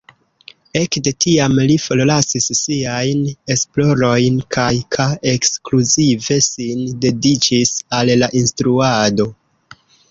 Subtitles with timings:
[0.79, 3.21] Ekde tiam li forlasis siajn
[3.57, 9.33] esplorojn kaj ka ekskluzive sin dediĉis al la instruado.